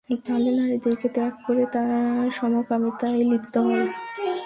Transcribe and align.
তাহলো, 0.09 0.49
নারীদেরকে 0.51 1.07
ত্যাগ 1.09 1.33
করে 1.45 1.63
তারা 1.65 1.99
সমকামিতায় 2.31 3.21
লিপ্ত 3.23 3.55
হয়। 3.67 3.87